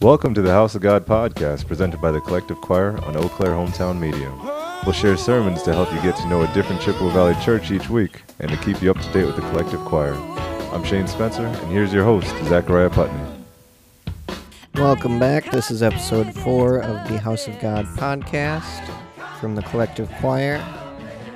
Welcome 0.00 0.32
to 0.34 0.42
the 0.42 0.52
House 0.52 0.76
of 0.76 0.82
God 0.82 1.04
podcast 1.06 1.66
presented 1.66 2.00
by 2.00 2.12
the 2.12 2.20
Collective 2.20 2.60
Choir 2.60 2.96
on 3.02 3.16
Eau 3.16 3.28
Claire 3.28 3.54
Hometown 3.54 3.98
Media. 3.98 4.32
We'll 4.86 4.92
share 4.92 5.16
sermons 5.16 5.64
to 5.64 5.74
help 5.74 5.92
you 5.92 6.00
get 6.02 6.14
to 6.18 6.28
know 6.28 6.42
a 6.42 6.54
different 6.54 6.80
Chippewa 6.80 7.10
Valley 7.10 7.34
church 7.44 7.72
each 7.72 7.90
week 7.90 8.22
and 8.38 8.48
to 8.48 8.56
keep 8.58 8.80
you 8.80 8.92
up 8.92 9.00
to 9.00 9.12
date 9.12 9.24
with 9.24 9.34
the 9.34 9.42
Collective 9.42 9.80
Choir. 9.80 10.14
I'm 10.72 10.84
Shane 10.84 11.08
Spencer, 11.08 11.46
and 11.46 11.72
here's 11.72 11.92
your 11.92 12.04
host, 12.04 12.28
Zachariah 12.44 12.90
Putney. 12.90 13.44
Welcome 14.76 15.18
back. 15.18 15.50
This 15.50 15.68
is 15.68 15.82
episode 15.82 16.32
four 16.32 16.78
of 16.78 17.08
the 17.08 17.18
House 17.18 17.48
of 17.48 17.58
God 17.58 17.84
podcast 17.96 18.88
from 19.40 19.56
the 19.56 19.62
Collective 19.62 20.08
Choir. 20.20 20.64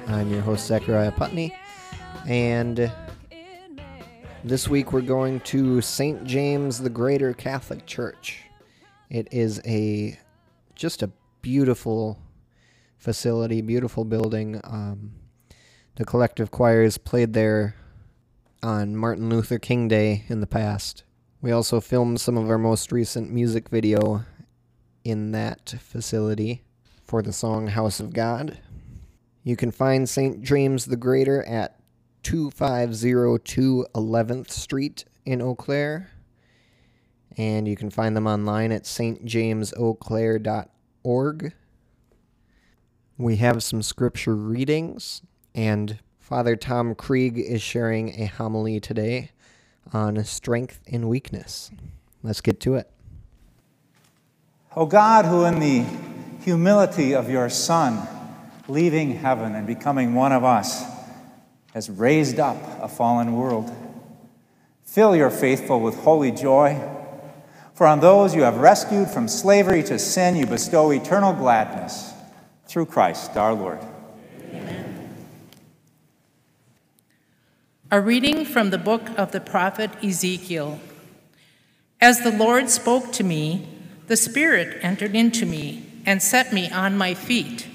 I'm 0.07 0.31
your 0.31 0.43
host, 0.43 0.69
Zachariah 0.69 1.11
Putney, 1.11 1.53
and 2.29 2.93
this 4.45 4.69
week 4.69 4.93
we're 4.93 5.01
going 5.01 5.41
to 5.41 5.81
St. 5.81 6.23
James 6.23 6.79
the 6.79 6.91
Greater 6.91 7.35
Catholic 7.35 7.87
Church. 7.87 8.42
It 9.13 9.29
is 9.31 9.61
a 9.67 10.19
just 10.75 11.03
a 11.03 11.11
beautiful 11.43 12.19
facility, 12.97 13.61
beautiful 13.61 14.07
building. 14.07 14.59
Um, 14.65 15.13
the 15.97 16.07
collective 16.07 16.51
choirs 16.51 16.97
played 16.97 17.35
there 17.35 17.75
on 18.63 18.97
Martin 18.97 19.29
Luther 19.29 19.59
King 19.59 19.87
Day 19.87 20.25
in 20.29 20.41
the 20.41 20.47
past. 20.47 21.05
We 21.43 21.53
also 21.53 21.79
filmed 21.79 22.23
some 22.23 22.39
of 22.39 22.49
our 22.49 22.57
most 22.57 22.91
recent 22.91 23.31
music 23.31 23.69
video 23.69 24.25
in 25.05 25.33
that 25.33 25.75
facility 25.79 26.63
for 27.05 27.21
the 27.21 27.35
song 27.35 27.67
House 27.67 28.01
of 28.01 28.15
God. 28.15 28.61
You 29.43 29.57
can 29.57 29.73
find 29.73 30.09
St. 30.09 30.43
James 30.43 30.87
the 30.87 30.97
Greater 30.97 31.43
at 31.43 31.79
2502 32.23 33.89
11th 33.95 34.49
Street 34.49 35.05
in 35.27 35.43
Eau 35.43 35.55
Claire 35.55 36.09
and 37.37 37.69
you 37.69 37.77
can 37.77 37.91
find 37.91 38.17
them 38.17 38.27
online 38.27 38.73
at 38.73 38.85
stjameseauclaire.org. 38.85 41.53
We 43.19 43.37
have 43.37 43.63
some 43.63 43.83
scripture 43.83 44.35
readings, 44.35 45.21
and 45.55 45.99
Father 46.19 46.57
Tom 46.57 46.95
Krieg 46.95 47.39
is 47.39 47.61
sharing 47.63 48.21
a 48.21 48.27
homily 48.27 48.81
today 48.81 49.31
on 49.93 50.25
strength 50.25 50.81
and 50.91 51.09
weakness. 51.09 51.71
Let's 52.23 52.41
get 52.41 52.59
to 52.61 52.77
it. 52.77 52.91
O 54.75 54.87
God, 54.87 55.27
who 55.27 55.45
in 55.45 55.61
the 55.61 55.85
humility 56.43 57.15
of 57.15 57.29
your 57.29 57.51
Son, 57.51 58.09
leaving 58.69 59.17
heaven 59.17 59.55
and 59.55 59.67
becoming 59.67 60.15
one 60.15 60.33
of 60.33 60.45
us, 60.45 60.83
has 61.75 61.91
raised 61.91 62.39
up 62.39 62.57
a 62.81 62.89
fallen 62.89 63.35
world, 63.35 63.71
fill 64.85 65.15
your 65.15 65.31
faithful 65.31 65.81
with 65.81 65.97
holy 65.97 66.31
joy 66.31 66.81
for 67.75 67.87
on 67.87 68.01
those 68.01 68.35
you 68.35 68.43
have 68.43 68.59
rescued 68.59 69.09
from 69.09 69.29
slavery 69.29 69.83
to 69.85 69.99
sin, 69.99 70.37
you 70.37 70.47
bestow 70.47 70.91
eternal 70.91 71.33
gladness 71.33 72.13
through 72.67 72.87
Christ 72.87 73.37
our 73.37 73.55
Lord. 73.55 73.79
Amen. 74.51 75.27
A 77.91 78.01
reading 78.01 78.45
from 78.45 78.71
the 78.71 78.79
book 78.79 79.09
of 79.19 79.33
the 79.33 79.41
prophet 79.41 79.91
Ezekiel. 80.03 80.81
As 82.01 82.21
the 82.21 82.33
Lord 82.33 82.69
spoke 82.69 83.13
to 83.13 83.25
me, 83.25 83.69
the 84.07 84.17
Spirit 84.17 84.79
entered 84.83 85.15
into 85.15 85.47
me 85.47 85.87
and 86.05 86.23
set 86.23 86.53
me 86.53 86.71
on 86.71 86.99
my 86.99 87.15
feet. 87.15 87.69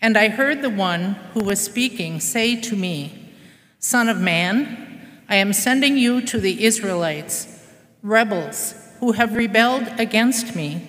And 0.00 0.16
I 0.16 0.28
heard 0.28 0.62
the 0.62 0.70
one 0.70 1.14
who 1.34 1.40
was 1.40 1.60
speaking 1.60 2.20
say 2.20 2.58
to 2.60 2.76
me, 2.76 3.32
Son 3.78 4.08
of 4.08 4.18
man, 4.18 5.22
I 5.28 5.36
am 5.36 5.52
sending 5.52 5.98
you 5.98 6.22
to 6.22 6.38
the 6.38 6.64
Israelites, 6.64 7.66
rebels 8.02 8.87
who 9.00 9.12
have 9.12 9.34
rebelled 9.34 9.88
against 9.98 10.54
me. 10.54 10.86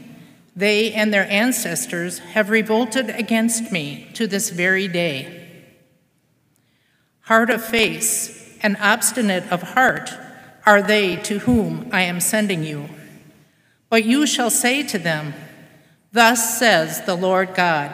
They 0.55 0.93
and 0.93 1.13
their 1.13 1.29
ancestors 1.29 2.19
have 2.19 2.49
revolted 2.49 3.09
against 3.09 3.71
me 3.71 4.07
to 4.13 4.27
this 4.27 4.49
very 4.49 4.87
day. 4.87 5.35
Hard 7.21 7.49
of 7.49 7.63
face 7.63 8.57
and 8.61 8.75
obstinate 8.77 9.49
of 9.51 9.61
heart 9.61 10.11
are 10.65 10.81
they 10.81 11.15
to 11.17 11.39
whom 11.39 11.89
I 11.91 12.01
am 12.01 12.19
sending 12.19 12.63
you. 12.63 12.89
But 13.89 14.03
you 14.03 14.25
shall 14.25 14.49
say 14.49 14.83
to 14.83 14.99
them, 14.99 15.33
Thus 16.11 16.57
says 16.59 17.01
the 17.05 17.15
Lord 17.15 17.53
God, 17.53 17.91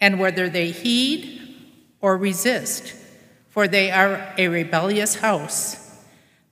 and 0.00 0.18
whether 0.18 0.48
they 0.48 0.70
heed 0.70 1.54
or 2.00 2.16
resist, 2.16 2.94
for 3.48 3.68
they 3.68 3.90
are 3.90 4.34
a 4.36 4.48
rebellious 4.48 5.16
house 5.16 5.85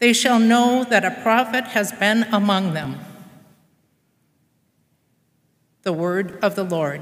they 0.04 0.12
shall 0.12 0.38
know 0.38 0.84
that 0.84 1.02
a 1.02 1.22
prophet 1.22 1.64
has 1.68 1.90
been 1.92 2.24
among 2.24 2.74
them. 2.74 3.00
The 5.80 5.94
word 5.94 6.38
of 6.44 6.56
the 6.56 6.62
Lord. 6.62 7.00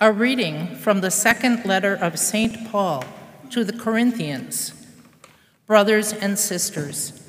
A 0.00 0.12
reading 0.12 0.76
from 0.76 1.00
the 1.00 1.10
second 1.10 1.64
letter 1.64 1.92
of 1.92 2.20
St. 2.20 2.70
Paul 2.70 3.02
to 3.50 3.64
the 3.64 3.76
Corinthians. 3.76 4.72
Brothers 5.66 6.12
and 6.12 6.38
sisters, 6.38 7.28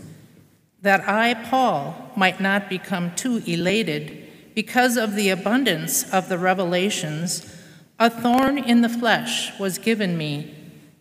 that 0.83 1.09
I, 1.09 1.33
Paul, 1.33 2.11
might 2.15 2.39
not 2.39 2.69
become 2.69 3.15
too 3.15 3.41
elated 3.47 4.53
because 4.53 4.97
of 4.97 5.15
the 5.15 5.31
abundance 5.31 6.07
of 6.13 6.29
the 6.29 6.37
revelations 6.37 7.62
a 8.03 8.09
thorn 8.09 8.57
in 8.57 8.81
the 8.81 8.89
flesh 8.89 9.57
was 9.57 9.77
given 9.77 10.17
me, 10.17 10.53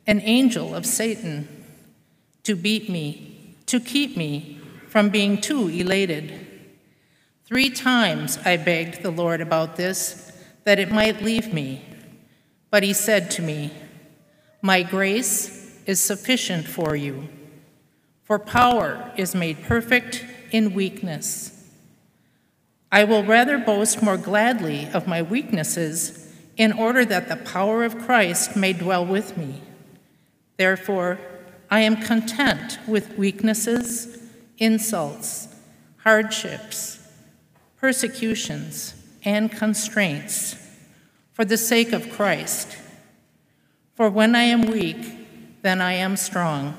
an 0.06 0.20
angel 0.20 0.72
of 0.72 0.86
Satan, 0.86 1.48
to 2.44 2.54
beat 2.54 2.88
me, 2.88 3.56
to 3.66 3.80
keep 3.80 4.16
me 4.16 4.60
from 4.86 5.10
being 5.10 5.40
too 5.40 5.66
elated. 5.66 6.46
Three 7.44 7.70
times 7.70 8.38
I 8.44 8.56
begged 8.56 9.02
the 9.02 9.10
Lord 9.10 9.40
about 9.40 9.74
this, 9.74 10.30
that 10.62 10.78
it 10.78 10.92
might 10.92 11.22
leave 11.22 11.52
me. 11.52 11.84
But 12.70 12.84
he 12.84 12.92
said 12.92 13.32
to 13.32 13.42
me, 13.42 13.72
My 14.62 14.84
grace 14.84 15.82
is 15.86 15.98
sufficient 15.98 16.68
for 16.68 16.94
you, 16.94 17.28
for 18.22 18.38
power 18.38 19.12
is 19.16 19.34
made 19.34 19.64
perfect 19.64 20.24
in 20.52 20.72
weakness. 20.72 21.68
I 22.92 23.02
will 23.02 23.24
rather 23.24 23.58
boast 23.58 24.04
more 24.04 24.16
gladly 24.16 24.86
of 24.94 25.08
my 25.08 25.20
weaknesses 25.20 26.21
in 26.62 26.72
order 26.72 27.04
that 27.04 27.26
the 27.26 27.34
power 27.34 27.82
of 27.82 27.98
Christ 27.98 28.54
may 28.54 28.72
dwell 28.72 29.04
with 29.04 29.36
me. 29.36 29.60
Therefore, 30.58 31.18
I 31.68 31.80
am 31.80 31.96
content 31.96 32.78
with 32.86 33.18
weaknesses, 33.18 34.22
insults, 34.58 35.48
hardships, 36.04 37.00
persecutions, 37.78 38.94
and 39.24 39.50
constraints 39.50 40.54
for 41.32 41.44
the 41.44 41.56
sake 41.56 41.92
of 41.92 42.12
Christ. 42.12 42.78
For 43.96 44.08
when 44.08 44.36
I 44.36 44.44
am 44.44 44.62
weak, 44.62 45.62
then 45.62 45.80
I 45.80 45.94
am 45.94 46.16
strong. 46.16 46.78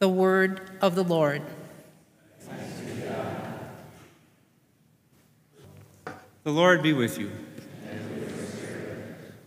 The 0.00 0.08
word 0.08 0.72
of 0.80 0.96
the 0.96 1.04
Lord. 1.04 1.42
The 6.44 6.52
Lord 6.52 6.82
be 6.82 6.92
with 6.92 7.18
you. 7.18 7.30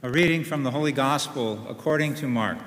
A 0.02 0.10
reading 0.10 0.44
from 0.44 0.64
the 0.64 0.72
Holy 0.72 0.92
Gospel 0.92 1.64
according 1.70 2.16
to 2.16 2.28
Mark. 2.28 2.58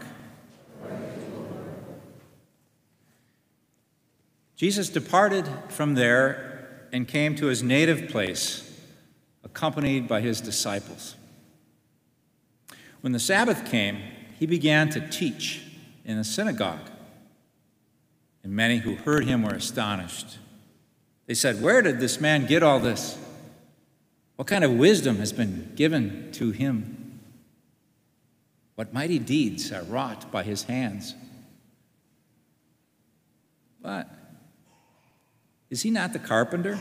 Jesus 4.54 4.88
departed 4.88 5.48
from 5.68 5.96
there 5.96 6.86
and 6.92 7.08
came 7.08 7.34
to 7.34 7.46
his 7.46 7.64
native 7.64 8.08
place, 8.08 8.80
accompanied 9.42 10.06
by 10.06 10.20
his 10.20 10.40
disciples. 10.40 11.16
When 13.00 13.12
the 13.12 13.18
Sabbath 13.18 13.68
came, 13.68 14.00
he 14.38 14.46
began 14.46 14.90
to 14.90 15.00
teach 15.08 15.60
in 16.04 16.16
the 16.16 16.24
synagogue, 16.24 16.88
and 18.44 18.52
many 18.52 18.76
who 18.76 18.94
heard 18.94 19.24
him 19.24 19.42
were 19.42 19.54
astonished. 19.54 20.38
They 21.26 21.34
said, 21.34 21.60
Where 21.60 21.82
did 21.82 21.98
this 21.98 22.20
man 22.20 22.46
get 22.46 22.62
all 22.62 22.78
this? 22.78 23.18
What 24.40 24.46
kind 24.46 24.64
of 24.64 24.72
wisdom 24.72 25.18
has 25.18 25.34
been 25.34 25.70
given 25.76 26.32
to 26.32 26.50
him? 26.50 27.20
What 28.74 28.94
mighty 28.94 29.18
deeds 29.18 29.70
are 29.70 29.82
wrought 29.82 30.32
by 30.32 30.44
his 30.44 30.62
hands? 30.62 31.14
But 33.82 34.08
is 35.68 35.82
he 35.82 35.90
not 35.90 36.14
the 36.14 36.18
carpenter, 36.18 36.80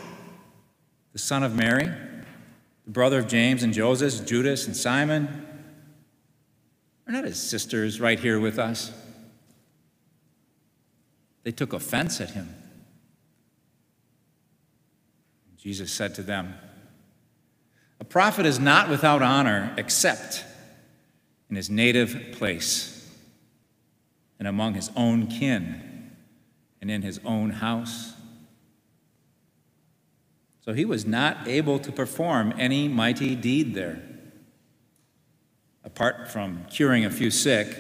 the 1.11 1.19
son 1.19 1.44
of 1.44 1.53
Mary, 1.53 1.83
the 1.83 2.91
brother 2.91 3.19
of 3.19 3.27
James 3.27 3.62
and 3.62 3.73
Joseph, 3.73 4.25
Judas 4.25 4.65
and 4.65 4.73
Simon? 4.73 5.45
Are 7.07 7.12
not 7.12 7.25
his 7.25 7.41
sisters 7.41 8.00
right 8.00 8.21
here 8.21 8.39
with 8.39 8.57
us? 8.57 8.94
They 11.44 11.51
took 11.51 11.73
offense 11.73 12.21
at 12.21 12.29
him. 12.29 12.55
Jesus 15.57 15.91
said 15.91 16.15
to 16.15 16.23
them, 16.23 16.53
a 18.00 18.04
prophet 18.04 18.46
is 18.46 18.60
not 18.60 18.90
without 18.90 19.22
honor 19.22 19.74
except 19.78 20.46
in 21.50 21.56
his 21.56 21.69
native 21.69 22.34
place 22.34 22.96
and 24.38 24.48
among 24.48 24.74
his 24.74 24.90
own 24.96 25.28
kin 25.28 26.12
and 26.81 26.90
in 26.90 27.01
his 27.01 27.19
own 27.25 27.50
house. 27.50 28.13
So 30.62 30.74
he 30.74 30.86
was 30.86 31.06
not 31.06 31.48
able 31.48 31.80
to 31.80 31.92
perform 31.92 32.54
any 32.57 32.88
mighty 32.88 33.36
deed 33.36 33.74
there. 33.74 34.01
Apart 35.84 36.30
from 36.30 36.66
curing 36.69 37.06
a 37.06 37.10
few 37.10 37.31
sick 37.31 37.75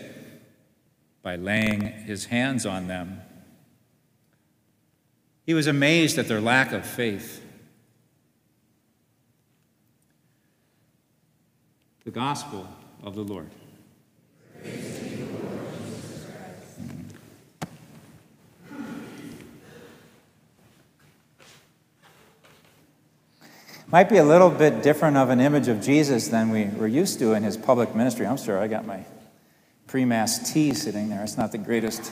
by 1.21 1.35
laying 1.35 1.81
his 1.81 2.25
hands 2.25 2.65
on 2.65 2.87
them, 2.87 3.21
he 5.45 5.53
was 5.53 5.67
amazed 5.67 6.17
at 6.17 6.27
their 6.27 6.41
lack 6.41 6.71
of 6.71 6.85
faith. 6.85 7.43
The 12.09 12.15
Gospel 12.15 12.67
of 13.03 13.13
the 13.13 13.21
Lord. 13.21 13.51
Might 23.91 24.09
be 24.09 24.17
a 24.17 24.23
little 24.23 24.49
bit 24.49 24.81
different 24.81 25.17
of 25.17 25.29
an 25.29 25.39
image 25.39 25.67
of 25.67 25.81
Jesus 25.81 26.29
than 26.29 26.49
we 26.49 26.65
were 26.65 26.87
used 26.87 27.19
to 27.19 27.33
in 27.33 27.43
his 27.43 27.55
public 27.55 27.93
ministry. 27.93 28.25
I'm 28.25 28.39
sorry, 28.39 28.59
I 28.59 28.67
got 28.67 28.87
my 28.87 29.05
pre 29.85 30.03
Mass 30.03 30.51
tea 30.51 30.73
sitting 30.73 31.09
there. 31.09 31.21
It's 31.21 31.37
not 31.37 31.51
the 31.51 31.59
greatest 31.59 32.11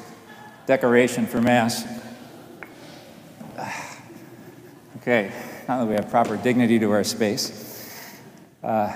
decoration 0.68 1.26
for 1.26 1.42
Mass. 1.42 1.84
Okay, 4.98 5.32
now 5.68 5.80
that 5.80 5.86
we 5.88 5.96
have 5.96 6.12
proper 6.12 6.38
dignity 6.38 6.78
to 6.80 6.92
our 6.92 7.04
space. 7.04 7.96
Uh, 8.62 8.94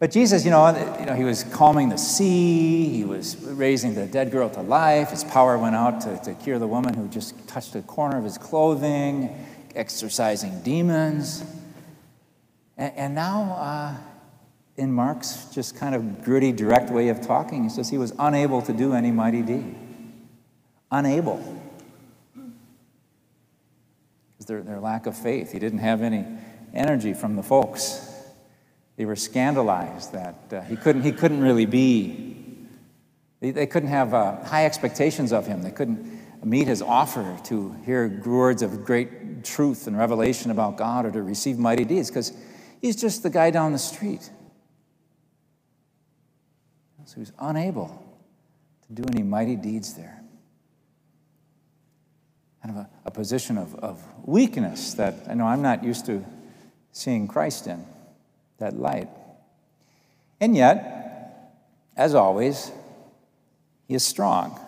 but 0.00 0.10
Jesus, 0.10 0.44
you 0.44 0.50
know, 0.50 0.66
you 0.98 1.06
know, 1.06 1.14
he 1.14 1.22
was 1.22 1.44
calming 1.44 1.88
the 1.88 1.96
sea, 1.96 2.88
he 2.88 3.04
was 3.04 3.36
raising 3.36 3.94
the 3.94 4.06
dead 4.06 4.32
girl 4.32 4.50
to 4.50 4.62
life, 4.62 5.10
his 5.10 5.22
power 5.22 5.56
went 5.56 5.76
out 5.76 6.00
to, 6.00 6.18
to 6.24 6.34
cure 6.34 6.58
the 6.58 6.66
woman 6.66 6.94
who 6.94 7.06
just 7.06 7.46
touched 7.46 7.74
the 7.74 7.82
corner 7.82 8.18
of 8.18 8.24
his 8.24 8.36
clothing, 8.36 9.30
exorcising 9.76 10.60
demons. 10.62 11.44
And, 12.76 12.92
and 12.96 13.14
now, 13.14 13.52
uh, 13.52 13.96
in 14.76 14.92
Mark's 14.92 15.44
just 15.54 15.76
kind 15.76 15.94
of 15.94 16.24
gritty, 16.24 16.50
direct 16.50 16.90
way 16.90 17.10
of 17.10 17.20
talking, 17.20 17.62
he 17.62 17.68
says 17.68 17.88
he 17.88 17.98
was 17.98 18.12
unable 18.18 18.62
to 18.62 18.72
do 18.72 18.94
any 18.94 19.12
mighty 19.12 19.42
deed. 19.42 19.76
Unable 20.90 21.60
their, 24.50 24.62
their 24.62 24.80
lack 24.80 25.06
of 25.06 25.16
faith. 25.16 25.52
He 25.52 25.58
didn't 25.58 25.78
have 25.78 26.02
any 26.02 26.26
energy 26.74 27.14
from 27.14 27.36
the 27.36 27.42
folks. 27.42 28.06
They 28.96 29.04
were 29.04 29.16
scandalized 29.16 30.12
that 30.12 30.52
uh, 30.52 30.60
he, 30.62 30.76
couldn't, 30.76 31.02
he 31.02 31.12
couldn't 31.12 31.40
really 31.40 31.66
be. 31.66 32.66
They, 33.40 33.50
they 33.50 33.66
couldn't 33.66 33.88
have 33.88 34.12
uh, 34.12 34.44
high 34.44 34.66
expectations 34.66 35.32
of 35.32 35.46
him. 35.46 35.62
They 35.62 35.70
couldn't 35.70 36.20
meet 36.44 36.66
his 36.66 36.82
offer 36.82 37.38
to 37.44 37.74
hear 37.84 38.22
words 38.24 38.62
of 38.62 38.84
great 38.84 39.44
truth 39.44 39.86
and 39.86 39.96
revelation 39.96 40.50
about 40.50 40.76
God 40.76 41.06
or 41.06 41.10
to 41.10 41.22
receive 41.22 41.58
mighty 41.58 41.84
deeds 41.84 42.10
because 42.10 42.32
he's 42.80 42.96
just 42.96 43.22
the 43.22 43.30
guy 43.30 43.50
down 43.50 43.72
the 43.72 43.78
street. 43.78 44.30
So 47.04 47.14
he 47.14 47.20
was 47.20 47.32
unable 47.40 47.88
to 48.86 48.92
do 48.92 49.02
any 49.12 49.24
mighty 49.24 49.56
deeds 49.56 49.94
there 49.94 50.20
kind 52.62 52.76
of 52.76 52.84
a, 52.84 52.90
a 53.06 53.10
position 53.10 53.58
of, 53.58 53.74
of 53.76 54.02
weakness 54.24 54.94
that 54.94 55.14
I 55.28 55.34
know 55.34 55.46
I'm 55.46 55.62
not 55.62 55.82
used 55.82 56.06
to 56.06 56.24
seeing 56.92 57.26
Christ 57.28 57.66
in, 57.66 57.84
that 58.60 58.78
light. 58.78 59.08
And 60.40 60.56
yet, 60.56 61.56
as 61.96 62.14
always, 62.14 62.70
he 63.88 63.94
is 63.94 64.04
strong. 64.04 64.52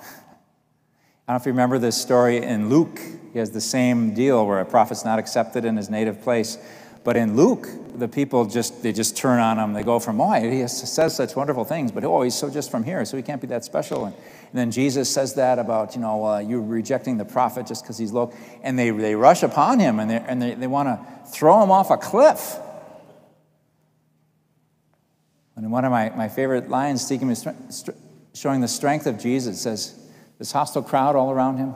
I 1.28 1.32
don't 1.32 1.36
know 1.36 1.36
if 1.36 1.46
you 1.46 1.52
remember 1.52 1.78
this 1.78 2.00
story 2.00 2.38
in 2.38 2.68
Luke. 2.68 3.00
He 3.32 3.38
has 3.38 3.52
the 3.52 3.60
same 3.60 4.12
deal 4.12 4.44
where 4.46 4.60
a 4.60 4.66
prophet's 4.66 5.04
not 5.04 5.18
accepted 5.18 5.64
in 5.64 5.76
his 5.76 5.88
native 5.88 6.20
place. 6.20 6.58
But 7.04 7.16
in 7.16 7.36
Luke, 7.36 7.68
the 7.94 8.06
people 8.06 8.44
just 8.46 8.82
they 8.82 8.92
just 8.92 9.16
turn 9.16 9.40
on 9.40 9.58
him. 9.58 9.72
They 9.72 9.82
go 9.82 9.98
from, 9.98 10.20
oh, 10.20 10.32
he 10.32 10.66
says 10.68 11.16
such 11.16 11.34
wonderful 11.34 11.64
things, 11.64 11.90
but 11.90 12.04
oh, 12.04 12.22
he's 12.22 12.34
so 12.34 12.48
just 12.48 12.70
from 12.70 12.84
here, 12.84 13.04
so 13.04 13.16
he 13.16 13.22
can't 13.22 13.40
be 13.40 13.48
that 13.48 13.64
special. 13.64 14.04
And, 14.04 14.14
and 14.14 14.58
then 14.58 14.70
Jesus 14.70 15.10
says 15.10 15.34
that 15.34 15.58
about, 15.58 15.94
you 15.94 16.00
know, 16.00 16.26
uh, 16.26 16.38
you're 16.38 16.60
rejecting 16.60 17.16
the 17.16 17.24
prophet 17.24 17.66
just 17.66 17.82
because 17.82 17.98
he's 17.98 18.12
low. 18.12 18.32
And 18.62 18.78
they, 18.78 18.90
they 18.90 19.14
rush 19.14 19.42
upon 19.42 19.78
him 19.78 19.98
and, 19.98 20.12
and 20.12 20.40
they, 20.40 20.54
they 20.54 20.66
want 20.66 20.88
to 20.88 21.30
throw 21.30 21.62
him 21.62 21.70
off 21.70 21.90
a 21.90 21.96
cliff. 21.96 22.56
And 25.62 25.70
one 25.70 25.84
of 25.84 25.92
my, 25.92 26.10
my 26.10 26.28
favorite 26.28 26.68
lines, 26.68 27.06
showing 28.34 28.60
the 28.60 28.68
strength 28.68 29.06
of 29.06 29.18
Jesus, 29.18 29.60
says, 29.60 29.96
this 30.40 30.50
hostile 30.50 30.82
crowd 30.82 31.14
all 31.14 31.30
around 31.30 31.58
him, 31.58 31.72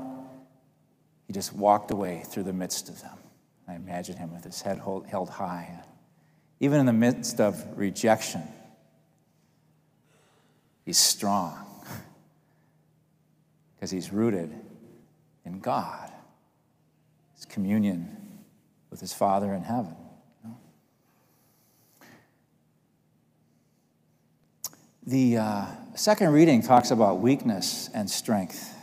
he 1.28 1.32
just 1.32 1.52
walked 1.52 1.92
away 1.92 2.24
through 2.26 2.42
the 2.42 2.52
midst 2.52 2.88
of 2.88 3.00
them. 3.00 3.16
I 3.68 3.74
imagine 3.74 4.16
him 4.16 4.34
with 4.34 4.42
his 4.42 4.60
head 4.60 4.78
hold, 4.78 5.06
held 5.06 5.30
high. 5.30 5.84
Even 6.58 6.80
in 6.80 6.86
the 6.86 6.92
midst 6.92 7.40
of 7.40 7.64
rejection, 7.78 8.42
he's 10.84 10.98
strong 10.98 11.56
because 13.76 13.92
he's 13.92 14.12
rooted 14.12 14.52
in 15.44 15.60
God, 15.60 16.10
his 17.36 17.44
communion 17.44 18.16
with 18.90 18.98
his 18.98 19.12
Father 19.12 19.54
in 19.54 19.62
heaven. 19.62 19.94
The 25.06 25.36
uh, 25.36 25.66
second 25.94 26.32
reading 26.32 26.62
talks 26.62 26.90
about 26.90 27.20
weakness 27.20 27.88
and 27.94 28.10
strength. 28.10 28.74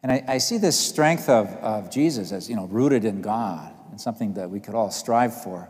And 0.00 0.12
I, 0.12 0.24
I, 0.28 0.38
see 0.38 0.56
this 0.56 0.78
strength 0.78 1.28
of, 1.28 1.48
of 1.56 1.90
Jesus 1.90 2.30
as, 2.30 2.48
you 2.48 2.54
know, 2.54 2.66
rooted 2.66 3.04
in 3.04 3.22
God 3.22 3.72
and 3.90 4.00
something 4.00 4.34
that 4.34 4.50
we 4.50 4.60
could 4.60 4.74
all 4.74 4.90
strive 4.90 5.42
for. 5.42 5.68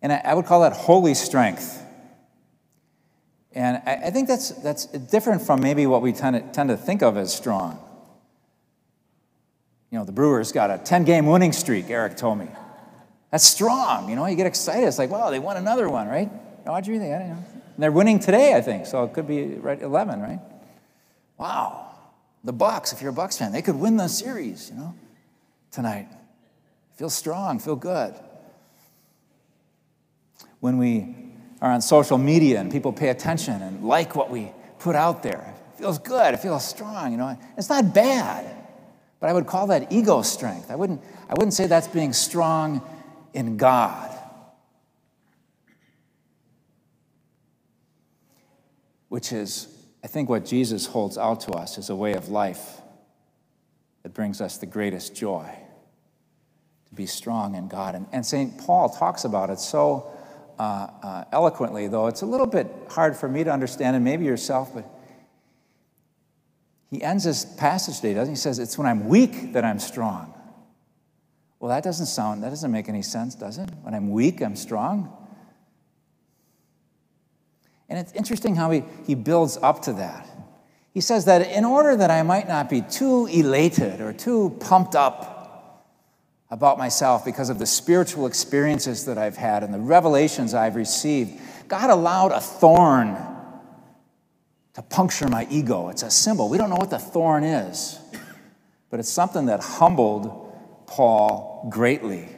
And 0.00 0.12
I, 0.12 0.20
I 0.24 0.34
would 0.34 0.46
call 0.46 0.60
that 0.62 0.72
holy 0.72 1.14
strength. 1.14 1.84
And 3.52 3.82
I, 3.84 4.06
I, 4.06 4.10
think 4.10 4.28
that's, 4.28 4.50
that's 4.50 4.86
different 4.86 5.42
from 5.42 5.60
maybe 5.60 5.86
what 5.86 6.00
we 6.00 6.12
tend 6.12 6.36
to, 6.36 6.52
tend 6.52 6.68
to 6.68 6.76
think 6.76 7.02
of 7.02 7.16
as 7.16 7.34
strong. 7.34 7.78
You 9.90 9.98
know, 9.98 10.04
the 10.04 10.12
Brewers 10.12 10.52
got 10.52 10.70
a 10.70 10.78
10 10.78 11.04
game 11.04 11.26
winning 11.26 11.52
streak, 11.52 11.90
Eric 11.90 12.16
told 12.16 12.38
me. 12.38 12.48
That's 13.32 13.44
strong. 13.44 14.08
You 14.08 14.14
know, 14.14 14.24
you 14.26 14.36
get 14.36 14.46
excited. 14.46 14.86
It's 14.86 14.98
like, 14.98 15.10
wow, 15.10 15.30
they 15.30 15.40
won 15.40 15.56
another 15.56 15.88
one, 15.88 16.06
right? 16.06 16.30
Audrey, 16.66 16.98
they, 16.98 17.12
I 17.12 17.18
don't 17.18 17.30
know. 17.30 17.44
And 17.80 17.84
they're 17.84 17.92
winning 17.92 18.18
today, 18.18 18.54
I 18.54 18.60
think. 18.60 18.84
So 18.84 19.04
it 19.04 19.14
could 19.14 19.26
be 19.26 19.54
right 19.54 19.80
11, 19.80 20.20
right? 20.20 20.38
Wow. 21.38 21.94
The 22.44 22.52
Bucks, 22.52 22.92
if 22.92 23.00
you're 23.00 23.08
a 23.08 23.14
Bucks 23.14 23.38
fan, 23.38 23.52
they 23.52 23.62
could 23.62 23.76
win 23.76 23.96
the 23.96 24.06
series, 24.06 24.68
you 24.68 24.76
know, 24.76 24.94
tonight. 25.70 26.06
Feel 26.96 27.08
strong, 27.08 27.58
feel 27.58 27.76
good. 27.76 28.14
When 30.58 30.76
we 30.76 31.32
are 31.62 31.72
on 31.72 31.80
social 31.80 32.18
media 32.18 32.60
and 32.60 32.70
people 32.70 32.92
pay 32.92 33.08
attention 33.08 33.62
and 33.62 33.82
like 33.82 34.14
what 34.14 34.30
we 34.30 34.52
put 34.78 34.94
out 34.94 35.22
there, 35.22 35.54
it 35.72 35.78
feels 35.78 35.98
good, 35.98 36.34
it 36.34 36.40
feels 36.40 36.62
strong, 36.62 37.12
you 37.12 37.16
know. 37.16 37.38
It's 37.56 37.70
not 37.70 37.94
bad, 37.94 38.44
but 39.20 39.30
I 39.30 39.32
would 39.32 39.46
call 39.46 39.68
that 39.68 39.90
ego 39.90 40.20
strength. 40.20 40.70
I 40.70 40.76
wouldn't, 40.76 41.02
I 41.30 41.32
wouldn't 41.32 41.54
say 41.54 41.66
that's 41.66 41.88
being 41.88 42.12
strong 42.12 42.82
in 43.32 43.56
God. 43.56 44.19
Which 49.10 49.30
is, 49.30 49.68
I 50.02 50.06
think, 50.06 50.30
what 50.30 50.46
Jesus 50.46 50.86
holds 50.86 51.18
out 51.18 51.42
to 51.42 51.52
us 51.52 51.76
as 51.76 51.90
a 51.90 51.94
way 51.94 52.14
of 52.14 52.30
life 52.30 52.80
that 54.02 54.14
brings 54.14 54.40
us 54.40 54.56
the 54.56 54.66
greatest 54.66 55.14
joy 55.14 55.50
to 56.88 56.94
be 56.94 57.04
strong 57.04 57.54
in 57.54 57.68
God. 57.68 57.94
And, 57.94 58.06
and 58.12 58.24
St. 58.24 58.56
Paul 58.56 58.88
talks 58.88 59.24
about 59.24 59.50
it 59.50 59.60
so 59.60 60.10
uh, 60.58 60.88
uh, 61.02 61.24
eloquently, 61.32 61.88
though 61.88 62.06
it's 62.06 62.22
a 62.22 62.26
little 62.26 62.46
bit 62.46 62.66
hard 62.88 63.16
for 63.16 63.28
me 63.28 63.44
to 63.44 63.52
understand, 63.52 63.96
and 63.96 64.04
maybe 64.04 64.24
yourself, 64.24 64.72
but 64.74 64.88
he 66.90 67.02
ends 67.02 67.24
his 67.24 67.44
passage 67.44 67.96
today, 67.96 68.14
doesn't 68.14 68.34
he? 68.34 68.36
He 68.36 68.40
says, 68.40 68.58
It's 68.58 68.76
when 68.76 68.86
I'm 68.86 69.08
weak 69.08 69.52
that 69.52 69.64
I'm 69.64 69.78
strong. 69.78 70.34
Well, 71.60 71.68
that 71.68 71.84
doesn't 71.84 72.06
sound, 72.06 72.42
that 72.42 72.50
doesn't 72.50 72.70
make 72.72 72.88
any 72.88 73.02
sense, 73.02 73.34
does 73.34 73.58
it? 73.58 73.68
When 73.82 73.94
I'm 73.94 74.10
weak, 74.10 74.40
I'm 74.40 74.56
strong. 74.56 75.16
And 77.90 77.98
it's 77.98 78.12
interesting 78.12 78.54
how 78.54 78.70
he, 78.70 78.84
he 79.04 79.16
builds 79.16 79.58
up 79.60 79.82
to 79.82 79.92
that. 79.94 80.28
He 80.94 81.00
says 81.00 81.24
that 81.26 81.50
in 81.50 81.64
order 81.64 81.96
that 81.96 82.10
I 82.10 82.22
might 82.22 82.48
not 82.48 82.70
be 82.70 82.82
too 82.82 83.26
elated 83.26 84.00
or 84.00 84.12
too 84.12 84.56
pumped 84.60 84.94
up 84.94 85.36
about 86.50 86.78
myself 86.78 87.24
because 87.24 87.50
of 87.50 87.58
the 87.58 87.66
spiritual 87.66 88.26
experiences 88.26 89.04
that 89.04 89.18
I've 89.18 89.36
had 89.36 89.62
and 89.62 89.74
the 89.74 89.78
revelations 89.78 90.54
I've 90.54 90.76
received. 90.76 91.40
God 91.68 91.90
allowed 91.90 92.32
a 92.32 92.40
thorn 92.40 93.16
to 94.74 94.82
puncture 94.82 95.28
my 95.28 95.46
ego. 95.50 95.88
It's 95.88 96.02
a 96.02 96.10
symbol. 96.10 96.48
We 96.48 96.58
don't 96.58 96.70
know 96.70 96.76
what 96.76 96.90
the 96.90 96.98
thorn 96.98 97.44
is, 97.44 97.98
but 98.88 98.98
it's 98.98 99.08
something 99.08 99.46
that 99.46 99.60
humbled 99.60 100.56
Paul 100.86 101.68
greatly. 101.70 102.28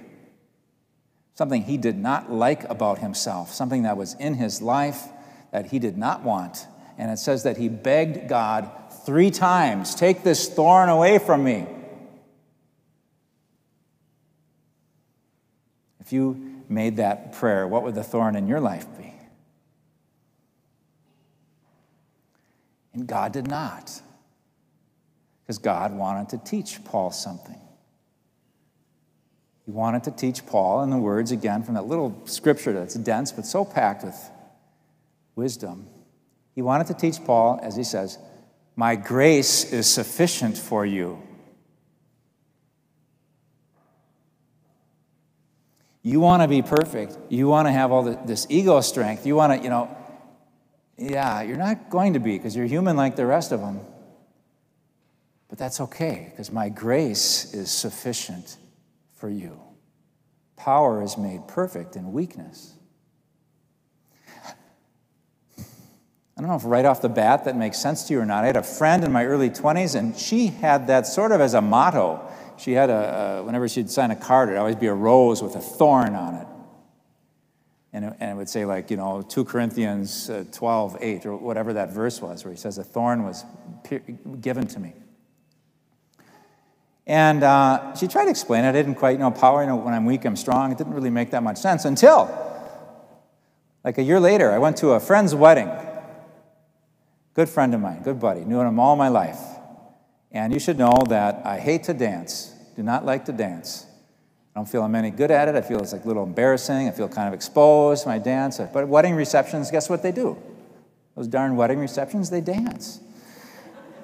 Something 1.35 1.63
he 1.63 1.79
did 1.79 1.97
not 1.97 2.31
like 2.31 2.69
about 2.69 2.99
himself, 2.99 3.53
something 3.53 3.85
that 3.85 3.97
was 3.97 4.15
in 4.15 4.35
his 4.35 4.61
life 4.61 5.09
that 5.53 5.67
he 5.67 5.79
did 5.79 5.97
not 5.97 6.25
want. 6.25 6.67
And 6.99 7.11
it 7.11 7.19
says 7.19 7.45
that 7.45 7.57
he 7.57 7.69
begged 7.69 8.29
God 8.29 8.71
three 9.07 9.31
times 9.31 9.95
Take 9.95 10.25
this 10.25 10.49
thorn 10.49 10.89
away 10.89 11.19
from 11.19 11.45
me. 11.45 11.67
If 16.01 16.13
you 16.13 16.65
made 16.69 16.97
that 16.97 17.33
prayer, 17.35 17.69
what 17.69 17.85
would 17.85 17.95
the 17.95 18.03
thorn 18.03 18.35
in 18.35 18.49
your 18.49 18.61
life 18.61 18.87
be? 18.99 19.15
And 22.93 23.07
God 23.07 23.33
did 23.33 23.47
not, 23.47 24.03
because 25.43 25.57
God 25.57 25.95
wanted 25.95 26.29
to 26.31 26.39
teach 26.39 26.85
Paul 26.85 27.11
something. 27.11 27.59
He 29.65 29.71
wanted 29.71 30.05
to 30.05 30.11
teach 30.11 30.45
Paul, 30.45 30.83
in 30.83 30.91
the 30.91 30.99
words 30.99 31.31
again 31.31 31.63
from 31.63 31.75
that 31.75 31.87
little 31.87 32.21
scripture 32.27 32.73
that's 32.73 32.95
dense 32.95 33.33
but 33.33 33.47
so 33.47 33.65
packed 33.65 34.05
with 34.05 34.31
wisdom. 35.35 35.89
He 36.55 36.63
wanted 36.63 36.87
to 36.89 36.95
teach 36.95 37.25
Paul, 37.25 37.59
as 37.63 37.77
he 37.77 37.85
says, 37.85 38.19
My 38.77 38.97
grace 38.97 39.73
is 39.73 39.87
sufficient 39.87 40.59
for 40.59 40.85
you. 40.85 41.23
You 46.03 46.19
want 46.19 46.43
to 46.43 46.49
be 46.49 46.63
perfect. 46.63 47.17
You 47.29 47.47
want 47.49 47.69
to 47.69 47.73
have 47.73 47.93
all 47.93 48.03
this 48.03 48.47
ego 48.51 48.81
strength. 48.81 49.25
You 49.25 49.37
want 49.37 49.57
to, 49.57 49.63
you 49.63 49.71
know, 49.71 49.97
yeah, 50.99 51.43
you're 51.43 51.57
not 51.57 51.91
going 51.91 52.15
to 52.15 52.19
be 52.19 52.37
because 52.37 52.57
you're 52.57 52.67
human 52.67 52.97
like 52.97 53.17
the 53.17 53.27
rest 53.27 53.53
of 53.53 53.61
them. 53.61 53.81
But 55.49 55.59
that's 55.59 55.81
okay 55.81 56.29
because 56.31 56.51
my 56.51 56.69
grace 56.69 57.55
is 57.55 57.71
sufficient 57.71 58.57
for 59.15 59.29
you. 59.29 59.61
Power 60.57 61.03
is 61.03 61.17
made 61.17 61.47
perfect 61.47 61.95
in 61.95 62.13
weakness. 62.13 62.75
Don't 66.43 66.51
know 66.51 66.57
if 66.57 66.65
right 66.65 66.85
off 66.85 67.01
the 67.01 67.09
bat 67.09 67.45
that 67.45 67.57
makes 67.57 67.79
sense 67.79 68.05
to 68.05 68.15
you 68.15 68.21
or 68.21 68.27
not. 68.27 68.43
I 68.43 68.49
had 68.49 68.57
a 68.57 68.63
friend 68.63 69.05
in 69.05 69.13
my 69.13 69.25
early 69.25 69.49
20s, 69.49 69.95
and 69.95 70.17
she 70.17 70.49
had 70.49 70.89
that 70.89 71.07
sort 71.07 71.31
of 71.31 71.41
as 71.41 71.55
a 71.55 71.61
motto. 71.61 72.21
She 72.59 72.73
had 72.73 72.91
a, 72.91 73.43
whenever 73.45 73.69
she'd 73.69 73.89
sign 73.89 74.11
a 74.11 74.17
card, 74.17 74.49
it'd 74.49 74.59
always 74.59 74.77
be 74.77 74.89
a 74.89 74.95
rose 74.95 75.41
with 75.41 75.55
a 75.55 75.61
thorn 75.61 76.15
on 76.15 76.35
it. 76.35 76.47
And 77.93 78.07
it, 78.07 78.15
and 78.19 78.31
it 78.31 78.35
would 78.35 78.49
say, 78.49 78.65
like, 78.65 78.91
you 78.91 78.97
know, 78.97 79.23
2 79.23 79.45
Corinthians 79.45 80.31
uh, 80.31 80.45
12, 80.51 80.97
8, 81.01 81.27
or 81.27 81.37
whatever 81.37 81.75
that 81.75 81.93
verse 81.93 82.21
was, 82.21 82.45
where 82.45 82.53
he 82.53 82.59
says, 82.59 82.79
A 82.79 82.85
thorn 82.85 83.25
was 83.25 83.45
given 84.41 84.67
to 84.67 84.81
me. 84.81 84.95
And 87.07 87.43
uh, 87.43 87.95
she 87.95 88.09
tried 88.09 88.25
to 88.25 88.31
explain 88.31 88.65
it. 88.65 88.71
I 88.71 88.73
didn't 88.73 88.95
quite, 88.95 89.13
you 89.13 89.19
know, 89.19 89.31
power, 89.31 89.63
you 89.63 89.69
know, 89.69 89.77
when 89.77 89.93
I'm 89.95 90.07
weak, 90.07 90.25
I'm 90.25 90.37
strong. 90.37 90.73
It 90.73 90.79
didn't 90.79 90.95
really 90.95 91.11
make 91.11 91.31
that 91.33 91.43
much 91.43 91.59
sense 91.59 91.85
until, 91.85 92.31
like 93.85 93.99
a 93.99 94.03
year 94.03 94.19
later, 94.19 94.51
I 94.51 94.59
went 94.59 94.77
to 94.79 94.93
a 94.93 95.01
friend's 95.01 95.35
wedding. 95.35 95.71
Good 97.35 97.49
friend 97.49 97.75
of 97.75 97.81
mine, 97.81 98.03
good 98.03 98.21
buddy, 98.21 98.45
knew 98.45 98.61
him 98.61 98.79
all 98.79 98.97
my 98.97 99.09
life. 99.09 99.41
And 100.31 100.53
you 100.53 100.59
should 100.59 100.79
know 100.79 101.03
that 101.09 101.45
I 101.47 101.59
hate 101.59 101.85
to 101.85 101.95
dance, 101.95 102.55
do 102.77 102.83
not 102.83 103.05
like 103.05 103.25
to 103.27 103.33
dance. 103.33 103.87
I 104.55 104.59
don't 104.59 104.69
feel 104.69 104.83
I'm 104.83 104.95
any 104.95 105.11
good 105.11 105.31
at 105.31 105.49
it. 105.49 105.55
I 105.55 105.63
feel 105.63 105.81
it's 105.81 105.95
like 105.95 106.05
a 106.05 106.09
little 106.09 106.25
embarrassing. 106.25 106.87
I 106.87 106.91
feel 106.91 107.09
kind 107.09 107.27
of 107.27 107.33
exposed 107.33 108.05
when 108.05 108.15
I 108.15 108.19
dance. 108.19 108.61
But 108.71 108.87
wedding 108.87 109.15
receptions, 109.15 109.71
guess 109.71 109.89
what 109.89 110.03
they 110.03 110.13
do? 110.13 110.37
Those 111.17 111.27
darn 111.27 111.57
wedding 111.57 111.79
receptions, 111.79 112.29
they 112.29 112.43
dance. 112.43 113.01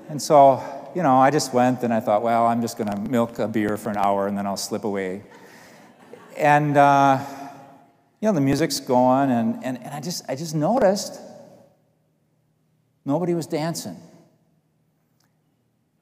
And 0.08 0.22
so 0.22 0.62
you 0.94 1.02
know, 1.02 1.16
I 1.16 1.30
just 1.30 1.52
went 1.52 1.82
and 1.82 1.92
I 1.92 2.00
thought, 2.00 2.22
well, 2.22 2.46
I'm 2.46 2.60
just 2.60 2.78
going 2.78 2.90
to 2.90 2.98
milk 2.98 3.38
a 3.38 3.48
beer 3.48 3.76
for 3.76 3.90
an 3.90 3.96
hour 3.96 4.26
and 4.26 4.36
then 4.36 4.46
I'll 4.46 4.56
slip 4.56 4.84
away. 4.84 5.22
And, 6.36 6.76
uh, 6.76 7.24
you 8.20 8.28
know, 8.28 8.32
the 8.32 8.40
music's 8.40 8.80
going, 8.80 9.30
and, 9.30 9.64
and, 9.64 9.78
and 9.78 9.94
I, 9.94 10.00
just, 10.00 10.24
I 10.28 10.34
just 10.34 10.54
noticed 10.54 11.20
nobody 13.08 13.34
was 13.34 13.46
dancing. 13.46 13.96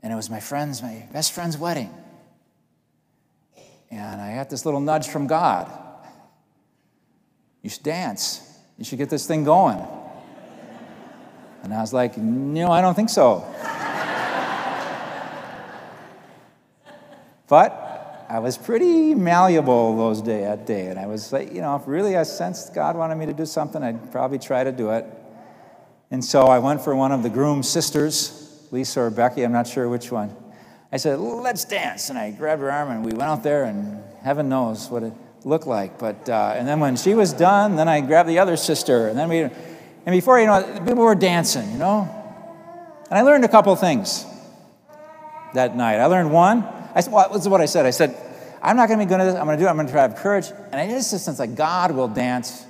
And 0.02 0.12
it 0.12 0.16
was 0.16 0.28
my 0.28 0.40
friend's, 0.40 0.82
my 0.82 1.08
best 1.12 1.32
friend's 1.32 1.56
wedding. 1.56 1.90
And 3.90 4.20
I 4.20 4.34
got 4.34 4.50
this 4.50 4.64
little 4.66 4.80
nudge 4.80 5.06
from 5.06 5.28
God. 5.28 5.70
You 7.62 7.70
should 7.70 7.84
dance. 7.84 8.42
You 8.76 8.84
should 8.84 8.98
get 8.98 9.08
this 9.08 9.26
thing 9.26 9.44
going. 9.44 9.80
And 11.62 11.72
I 11.72 11.80
was 11.80 11.92
like, 11.92 12.18
no, 12.18 12.70
I 12.70 12.80
don't 12.80 12.94
think 12.94 13.08
so. 13.08 13.44
But 17.48 18.26
I 18.28 18.40
was 18.40 18.58
pretty 18.58 19.14
malleable 19.14 19.96
those 19.96 20.20
day 20.20 20.40
that 20.40 20.66
day, 20.66 20.88
and 20.88 20.98
I 20.98 21.06
was 21.06 21.32
like, 21.32 21.52
you 21.52 21.60
know, 21.60 21.76
if 21.76 21.86
really 21.86 22.16
I 22.16 22.24
sensed 22.24 22.74
God 22.74 22.96
wanted 22.96 23.14
me 23.14 23.26
to 23.26 23.32
do 23.32 23.46
something, 23.46 23.80
I'd 23.80 24.10
probably 24.10 24.40
try 24.40 24.64
to 24.64 24.72
do 24.72 24.90
it. 24.90 25.06
And 26.10 26.24
so 26.24 26.42
I 26.42 26.58
went 26.58 26.82
for 26.82 26.94
one 26.94 27.12
of 27.12 27.22
the 27.22 27.30
groom's 27.30 27.68
sisters, 27.68 28.66
Lisa 28.70 29.00
or 29.00 29.10
Becky, 29.10 29.42
I'm 29.42 29.52
not 29.52 29.66
sure 29.66 29.88
which 29.88 30.12
one. 30.12 30.34
I 30.92 30.98
said, 30.98 31.18
let's 31.18 31.64
dance. 31.64 32.10
And 32.10 32.18
I 32.18 32.30
grabbed 32.30 32.62
her 32.62 32.70
arm 32.70 32.90
and 32.90 33.04
we 33.04 33.12
went 33.12 33.24
out 33.24 33.42
there, 33.42 33.64
and 33.64 34.02
heaven 34.22 34.48
knows 34.48 34.88
what 34.88 35.02
it 35.02 35.12
looked 35.44 35.66
like. 35.66 35.98
But, 35.98 36.28
uh, 36.28 36.54
and 36.56 36.66
then 36.66 36.80
when 36.80 36.96
she 36.96 37.14
was 37.14 37.32
done, 37.32 37.76
then 37.76 37.88
I 37.88 38.00
grabbed 38.00 38.28
the 38.28 38.38
other 38.38 38.56
sister, 38.56 39.08
and 39.08 39.18
then 39.18 39.28
we, 39.28 39.40
and 39.40 39.52
before 40.06 40.38
you 40.38 40.46
know 40.46 40.58
it, 40.58 40.86
people 40.86 41.02
were 41.02 41.14
dancing, 41.14 41.70
you 41.72 41.78
know? 41.78 42.08
And 43.10 43.18
I 43.18 43.22
learned 43.22 43.44
a 43.44 43.48
couple 43.48 43.74
things 43.76 44.24
that 45.54 45.76
night. 45.76 45.96
I 45.96 46.06
learned 46.06 46.32
one, 46.32 46.64
I 46.94 47.00
said, 47.00 47.12
well, 47.12 47.28
this 47.30 47.42
is 47.42 47.48
what 47.48 47.60
I 47.60 47.66
said. 47.66 47.84
I 47.84 47.90
said, 47.90 48.16
I'm 48.62 48.76
not 48.76 48.88
going 48.88 48.98
to 48.98 49.04
be 49.04 49.08
good 49.08 49.20
at 49.20 49.24
this. 49.24 49.34
I'm 49.34 49.44
going 49.44 49.58
to 49.58 49.62
do 49.62 49.66
it. 49.66 49.70
I'm 49.70 49.76
going 49.76 49.86
to 49.86 49.92
try 49.92 50.06
to 50.06 50.14
have 50.14 50.22
courage. 50.22 50.46
And 50.72 50.76
I 50.76 50.88
just 50.88 51.10
sense 51.10 51.38
like 51.38 51.54
God 51.54 51.92
will 51.92 52.08
dance 52.08 52.64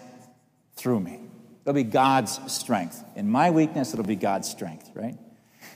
through 0.74 1.00
me. 1.00 1.20
It'll 1.66 1.74
be 1.74 1.82
God's 1.82 2.38
strength. 2.46 3.02
In 3.16 3.28
my 3.28 3.50
weakness, 3.50 3.92
it'll 3.92 4.04
be 4.04 4.14
God's 4.14 4.48
strength, 4.48 4.88
right? 4.94 5.18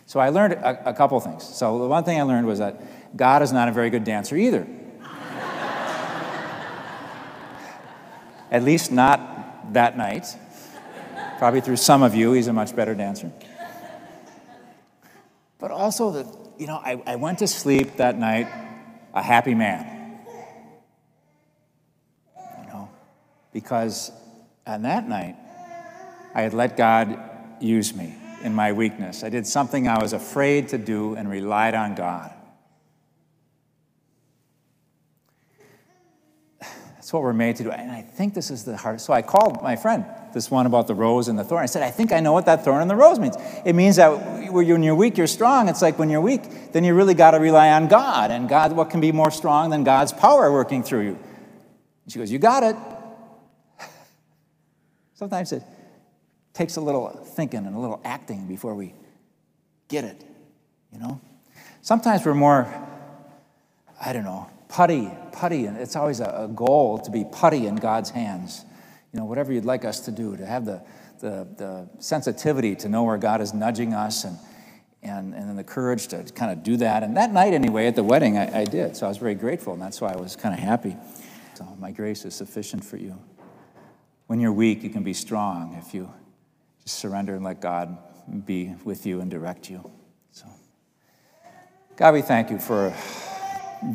So 0.06 0.20
I 0.20 0.28
learned 0.28 0.52
a, 0.52 0.90
a 0.90 0.94
couple 0.94 1.18
things. 1.18 1.42
So 1.42 1.80
the 1.80 1.88
one 1.88 2.04
thing 2.04 2.20
I 2.20 2.22
learned 2.22 2.46
was 2.46 2.60
that 2.60 2.80
God 3.16 3.42
is 3.42 3.52
not 3.52 3.66
a 3.66 3.72
very 3.72 3.90
good 3.90 4.04
dancer 4.04 4.36
either. 4.36 4.68
At 8.52 8.62
least 8.62 8.92
not 8.92 9.74
that 9.74 9.96
night. 9.96 10.28
Probably 11.38 11.60
through 11.60 11.78
some 11.78 12.04
of 12.04 12.14
you, 12.14 12.34
he's 12.34 12.46
a 12.46 12.52
much 12.52 12.76
better 12.76 12.94
dancer. 12.94 13.32
But 15.58 15.72
also 15.72 16.12
that 16.12 16.26
you 16.56 16.68
know, 16.68 16.76
I, 16.76 17.02
I 17.04 17.16
went 17.16 17.40
to 17.40 17.48
sleep 17.48 17.96
that 17.96 18.16
night 18.16 18.46
a 19.12 19.22
happy 19.22 19.54
man. 19.54 20.20
You 22.36 22.66
know, 22.68 22.90
because 23.52 24.12
on 24.64 24.82
that 24.82 25.08
night, 25.08 25.34
I 26.34 26.42
had 26.42 26.54
let 26.54 26.76
God 26.76 27.18
use 27.60 27.94
me 27.94 28.14
in 28.42 28.54
my 28.54 28.72
weakness. 28.72 29.24
I 29.24 29.28
did 29.28 29.46
something 29.46 29.88
I 29.88 30.00
was 30.00 30.12
afraid 30.12 30.68
to 30.68 30.78
do 30.78 31.14
and 31.14 31.28
relied 31.28 31.74
on 31.74 31.94
God. 31.94 32.32
That's 36.60 37.12
what 37.12 37.22
we're 37.22 37.32
made 37.32 37.56
to 37.56 37.64
do. 37.64 37.70
And 37.70 37.90
I 37.90 38.02
think 38.02 38.34
this 38.34 38.50
is 38.50 38.64
the 38.64 38.76
heart. 38.76 39.00
So 39.00 39.12
I 39.12 39.22
called 39.22 39.62
my 39.62 39.74
friend, 39.74 40.04
this 40.32 40.50
one 40.50 40.66
about 40.66 40.86
the 40.86 40.94
rose 40.94 41.28
and 41.28 41.38
the 41.38 41.42
thorn. 41.42 41.62
I 41.62 41.66
said, 41.66 41.82
I 41.82 41.90
think 41.90 42.12
I 42.12 42.20
know 42.20 42.32
what 42.32 42.46
that 42.46 42.64
thorn 42.64 42.82
and 42.82 42.90
the 42.90 42.94
rose 42.94 43.18
means. 43.18 43.36
It 43.64 43.74
means 43.74 43.96
that 43.96 44.52
when 44.52 44.82
you're 44.82 44.94
weak, 44.94 45.18
you're 45.18 45.26
strong. 45.26 45.68
It's 45.68 45.82
like 45.82 45.98
when 45.98 46.08
you're 46.08 46.20
weak, 46.20 46.72
then 46.72 46.84
you 46.84 46.94
really 46.94 47.14
got 47.14 47.32
to 47.32 47.38
rely 47.38 47.70
on 47.70 47.88
God. 47.88 48.30
And 48.30 48.48
God, 48.48 48.72
what 48.72 48.90
can 48.90 49.00
be 49.00 49.12
more 49.12 49.30
strong 49.30 49.70
than 49.70 49.82
God's 49.82 50.12
power 50.12 50.52
working 50.52 50.82
through 50.82 51.02
you? 51.02 51.18
And 52.04 52.12
she 52.12 52.18
goes, 52.18 52.30
You 52.30 52.38
got 52.38 52.62
it. 52.62 52.76
Sometimes 55.14 55.52
it 55.52 55.64
takes 56.52 56.76
a 56.76 56.80
little 56.80 57.08
thinking 57.08 57.66
and 57.66 57.74
a 57.74 57.78
little 57.78 58.00
acting 58.04 58.46
before 58.46 58.74
we 58.74 58.94
get 59.88 60.04
it, 60.04 60.24
you 60.92 60.98
know? 60.98 61.20
Sometimes 61.82 62.24
we're 62.24 62.34
more, 62.34 62.68
I 64.04 64.12
don't 64.12 64.24
know, 64.24 64.50
putty, 64.68 65.10
putty, 65.32 65.66
and 65.66 65.76
it's 65.76 65.96
always 65.96 66.20
a, 66.20 66.44
a, 66.44 66.48
goal 66.48 66.98
to 66.98 67.10
be 67.10 67.24
putty 67.24 67.66
in 67.66 67.76
God's 67.76 68.10
hands. 68.10 68.64
You 69.12 69.18
know, 69.18 69.24
whatever 69.24 69.52
you'd 69.52 69.64
like 69.64 69.84
us 69.84 70.00
to 70.00 70.10
do, 70.10 70.36
to 70.36 70.46
have 70.46 70.64
the, 70.64 70.82
the, 71.20 71.48
the 71.56 71.88
sensitivity 71.98 72.76
to 72.76 72.88
know 72.88 73.02
where 73.02 73.18
God 73.18 73.40
is 73.40 73.52
nudging 73.54 73.94
us 73.94 74.24
and, 74.24 74.38
and, 75.02 75.34
and 75.34 75.48
then 75.48 75.56
the 75.56 75.64
courage 75.64 76.08
to 76.08 76.22
kind 76.34 76.52
of 76.52 76.62
do 76.62 76.76
that. 76.76 77.02
And 77.02 77.16
that 77.16 77.32
night, 77.32 77.54
anyway, 77.54 77.86
at 77.86 77.96
the 77.96 78.04
wedding, 78.04 78.36
I, 78.36 78.60
I 78.60 78.64
did. 78.64 78.96
So 78.96 79.06
I 79.06 79.08
was 79.08 79.18
very 79.18 79.34
grateful, 79.34 79.72
and 79.72 79.82
that's 79.82 80.00
why 80.00 80.12
I 80.12 80.16
was 80.16 80.36
kind 80.36 80.54
of 80.54 80.60
happy. 80.60 80.96
So 81.54 81.64
my 81.78 81.90
grace 81.90 82.24
is 82.24 82.34
sufficient 82.34 82.84
for 82.84 82.96
you. 82.96 83.18
When 84.26 84.38
you're 84.40 84.52
weak, 84.52 84.82
you 84.82 84.90
can 84.90 85.02
be 85.02 85.14
strong 85.14 85.74
if 85.84 85.92
you 85.92 86.12
just 86.82 86.98
surrender 86.98 87.34
and 87.34 87.44
let 87.44 87.60
God 87.60 87.98
be 88.44 88.74
with 88.84 89.06
you 89.06 89.20
and 89.20 89.30
direct 89.30 89.70
you. 89.70 89.90
So, 90.32 90.46
God, 91.96 92.14
we 92.14 92.22
thank 92.22 92.50
you 92.50 92.58
for 92.58 92.94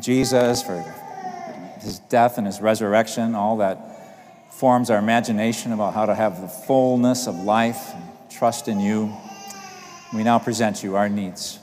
Jesus, 0.00 0.62
for 0.62 0.82
his 1.80 1.98
death 2.00 2.38
and 2.38 2.46
his 2.46 2.60
resurrection, 2.60 3.34
all 3.34 3.58
that 3.58 4.52
forms 4.52 4.90
our 4.90 4.98
imagination 4.98 5.72
about 5.72 5.94
how 5.94 6.06
to 6.06 6.14
have 6.14 6.40
the 6.40 6.48
fullness 6.48 7.26
of 7.26 7.34
life 7.36 7.94
and 7.94 8.30
trust 8.30 8.68
in 8.68 8.80
you. 8.80 9.14
We 10.14 10.24
now 10.24 10.38
present 10.38 10.82
you 10.82 10.96
our 10.96 11.08
needs. 11.08 11.58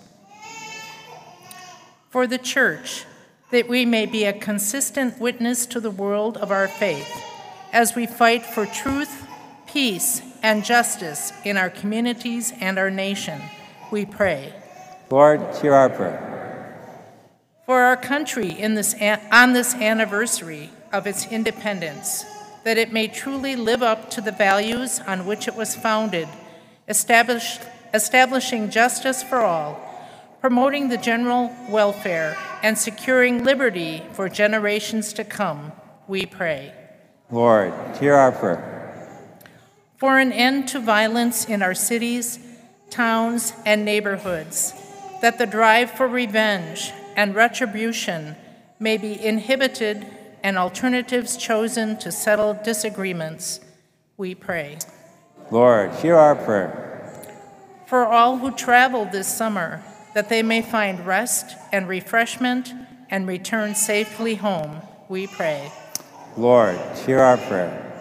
For 2.09 2.27
the 2.27 2.37
church, 2.37 3.05
that 3.51 3.67
we 3.67 3.85
may 3.85 4.05
be 4.05 4.25
a 4.25 4.33
consistent 4.33 5.19
witness 5.19 5.65
to 5.67 5.79
the 5.79 5.91
world 5.91 6.37
of 6.37 6.51
our 6.51 6.67
faith 6.67 7.09
as 7.71 7.95
we 7.95 8.05
fight 8.05 8.45
for 8.45 8.65
truth, 8.65 9.27
peace, 9.67 10.21
and 10.43 10.63
justice 10.63 11.33
in 11.43 11.57
our 11.57 11.69
communities 11.69 12.53
and 12.59 12.77
our 12.77 12.91
nation, 12.91 13.41
we 13.91 14.05
pray 14.05 14.53
Lord, 15.09 15.41
hear 15.61 15.75
our 15.75 15.89
prayer. 15.89 16.29
For 17.67 17.81
our 17.81 17.95
country 17.95 18.49
in 18.49 18.73
this, 18.73 18.95
on 19.31 19.53
this 19.53 19.75
anniversary 19.75 20.71
of 20.91 21.05
its 21.05 21.27
independence, 21.27 22.25
that 22.63 22.79
it 22.79 22.91
may 22.91 23.07
truly 23.07 23.55
live 23.55 23.83
up 23.83 24.09
to 24.11 24.21
the 24.21 24.31
values 24.31 24.99
on 25.01 25.27
which 25.27 25.47
it 25.47 25.55
was 25.55 25.75
founded, 25.75 26.27
establish, 26.87 27.59
establishing 27.93 28.71
justice 28.71 29.21
for 29.21 29.41
all, 29.41 29.79
promoting 30.41 30.89
the 30.89 30.97
general 30.97 31.55
welfare, 31.69 32.35
and 32.63 32.75
securing 32.75 33.43
liberty 33.43 34.03
for 34.13 34.27
generations 34.27 35.13
to 35.13 35.23
come, 35.23 35.71
we 36.07 36.25
pray. 36.25 36.73
Lord, 37.29 37.71
hear 37.99 38.15
our 38.15 38.31
prayer. 38.31 38.72
For 40.03 40.19
an 40.19 40.33
end 40.33 40.67
to 40.67 40.81
violence 40.81 41.45
in 41.45 41.61
our 41.61 41.73
cities, 41.73 42.37
towns, 42.89 43.53
and 43.65 43.85
neighborhoods, 43.85 44.73
that 45.21 45.37
the 45.37 45.45
drive 45.45 45.91
for 45.91 46.09
revenge 46.09 46.91
and 47.15 47.33
retribution 47.33 48.35
may 48.81 48.97
be 48.97 49.17
inhibited 49.25 50.05
and 50.43 50.57
alternatives 50.57 51.37
chosen 51.37 51.97
to 51.99 52.11
settle 52.11 52.59
disagreements, 52.65 53.61
we 54.17 54.35
pray. 54.35 54.77
Lord, 55.51 55.93
hear 55.93 56.17
our 56.17 56.35
prayer. 56.35 57.31
For 57.87 58.05
all 58.05 58.39
who 58.39 58.51
travel 58.51 59.05
this 59.05 59.33
summer, 59.33 59.81
that 60.15 60.27
they 60.27 60.43
may 60.43 60.61
find 60.61 61.07
rest 61.07 61.55
and 61.71 61.87
refreshment 61.87 62.73
and 63.09 63.25
return 63.25 63.73
safely 63.73 64.35
home, 64.35 64.81
we 65.07 65.27
pray. 65.27 65.71
Lord, 66.35 66.77
hear 67.05 67.21
our 67.21 67.37
prayer. 67.37 67.92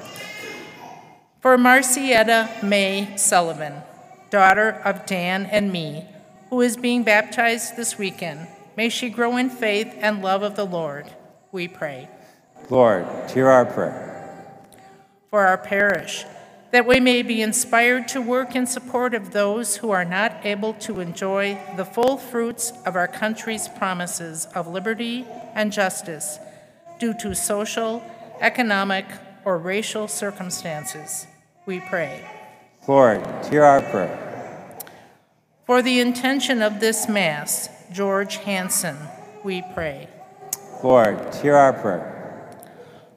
For 1.42 1.58
Marcietta 1.58 2.62
May 2.62 3.16
Sullivan, 3.16 3.82
daughter 4.30 4.80
of 4.84 5.06
Dan 5.06 5.46
and 5.46 5.72
me, 5.72 6.06
who 6.50 6.60
is 6.60 6.76
being 6.76 7.02
baptized 7.02 7.76
this 7.76 7.98
weekend, 7.98 8.46
may 8.76 8.88
she 8.88 9.10
grow 9.10 9.36
in 9.36 9.50
faith 9.50 9.92
and 9.98 10.22
love 10.22 10.44
of 10.44 10.54
the 10.54 10.64
Lord, 10.64 11.10
we 11.50 11.66
pray. 11.66 12.08
Lord, 12.70 13.08
hear 13.32 13.48
our 13.48 13.66
prayer. 13.66 14.54
For 15.30 15.44
our 15.44 15.58
parish, 15.58 16.24
that 16.70 16.86
we 16.86 17.00
may 17.00 17.22
be 17.22 17.42
inspired 17.42 18.06
to 18.08 18.22
work 18.22 18.54
in 18.54 18.64
support 18.64 19.12
of 19.12 19.32
those 19.32 19.78
who 19.78 19.90
are 19.90 20.04
not 20.04 20.46
able 20.46 20.74
to 20.74 21.00
enjoy 21.00 21.58
the 21.76 21.84
full 21.84 22.18
fruits 22.18 22.72
of 22.86 22.94
our 22.94 23.08
country's 23.08 23.66
promises 23.66 24.46
of 24.54 24.68
liberty 24.68 25.26
and 25.56 25.72
justice 25.72 26.38
due 27.00 27.14
to 27.14 27.34
social, 27.34 28.00
economic, 28.40 29.06
or 29.44 29.58
racial 29.58 30.06
circumstances. 30.06 31.26
We 31.64 31.80
pray. 31.80 32.24
Lord, 32.88 33.24
hear 33.46 33.64
our 33.64 33.80
prayer. 33.80 34.76
For 35.64 35.80
the 35.80 36.00
intention 36.00 36.60
of 36.60 36.80
this 36.80 37.08
Mass, 37.08 37.68
George 37.92 38.36
Hanson, 38.38 38.96
we 39.44 39.62
pray. 39.74 40.08
Lord, 40.82 41.34
hear 41.36 41.54
our 41.54 41.72
prayer. 41.72 42.50